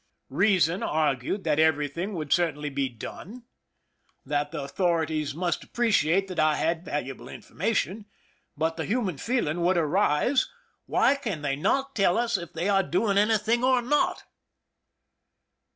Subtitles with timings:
[0.31, 3.43] Reason argued that every thing would certainly be done,
[4.25, 8.05] that the authorities 244 PEISON LIFE THE SIEGE must appreciate that I had valuable information;
[8.57, 10.49] but the human feeling would arise,"
[10.87, 14.23] Why can they not tell us if they are doing anything or not?"